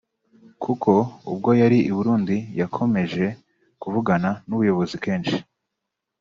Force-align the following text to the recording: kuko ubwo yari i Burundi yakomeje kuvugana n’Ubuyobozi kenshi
kuko 0.63 0.91
ubwo 1.31 1.49
yari 1.61 1.77
i 1.89 1.91
Burundi 1.95 2.35
yakomeje 2.59 3.25
kuvugana 3.81 4.29
n’Ubuyobozi 4.47 4.95
kenshi 5.03 5.37